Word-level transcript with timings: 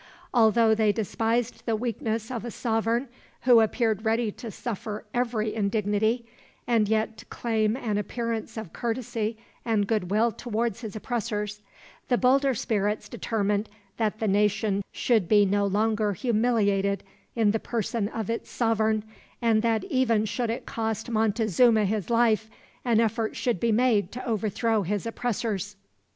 Although 0.33 0.73
they 0.73 0.91
despised 0.91 1.67
the 1.67 1.75
weakness 1.75 2.31
of 2.31 2.43
a 2.43 2.49
sovereign 2.49 3.07
who 3.41 3.59
appeared 3.59 4.03
ready 4.03 4.31
to 4.31 4.49
suffer 4.49 5.05
every 5.13 5.53
indignity, 5.53 6.25
and 6.65 6.89
yet 6.89 7.17
to 7.17 7.25
claim 7.25 7.77
an 7.77 7.99
appearance 7.99 8.57
of 8.57 8.73
courtesy 8.73 9.37
and 9.63 9.85
goodwill 9.85 10.31
towards 10.31 10.81
his 10.81 10.95
oppressors, 10.95 11.61
the 12.07 12.17
bolder 12.17 12.55
spirits 12.55 13.07
determined 13.07 13.69
that 13.97 14.17
the 14.17 14.27
nation 14.27 14.83
should 14.91 15.27
be 15.27 15.45
no 15.45 15.67
longer 15.67 16.13
humiliated 16.13 17.03
in 17.35 17.51
the 17.51 17.59
person 17.59 18.07
of 18.07 18.27
its 18.27 18.49
sovereign, 18.49 19.03
and 19.39 19.61
that 19.61 19.83
even 19.83 20.25
should 20.25 20.49
it 20.49 20.65
cost 20.65 21.11
Montezuma 21.11 21.85
his 21.85 22.09
life, 22.09 22.49
an 22.83 22.99
effort 22.99 23.35
should 23.35 23.59
be 23.59 23.71
made 23.71 24.11
to 24.13 24.25
overthrow 24.25 24.81
his 24.81 25.05
oppressors. 25.05 25.75